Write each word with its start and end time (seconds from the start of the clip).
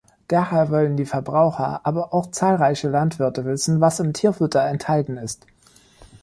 Daher 0.27 0.71
wollen 0.71 0.97
die 0.97 1.05
Verbraucher, 1.05 1.81
aber 1.85 2.11
auch 2.11 2.31
zahlreiche 2.31 2.89
Landwirte 2.89 3.45
wissen, 3.45 3.81
was 3.81 3.99
im 3.99 4.13
Tierfutter 4.13 4.65
enthalten 4.67 5.17
ist. 5.17 5.45